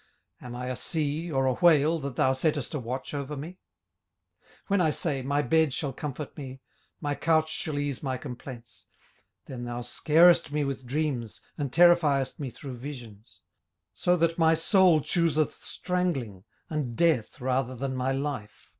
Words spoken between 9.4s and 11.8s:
18:007:014 Then thou scarest me with dreams, and